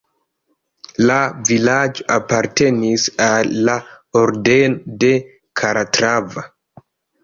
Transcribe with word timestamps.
La 1.09 1.17
vilaĝo 1.49 2.07
apartenis 2.15 3.07
al 3.29 3.55
la 3.71 3.79
Ordeno 4.25 5.01
de 5.07 5.17
Kalatrava. 5.65 6.51